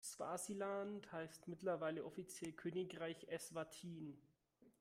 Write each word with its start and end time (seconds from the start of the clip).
Swasiland 0.03 1.11
heißt 1.11 1.47
mittlerweile 1.47 2.03
offiziell 2.03 2.53
Königreich 2.53 3.27
Eswatini. 3.29 4.17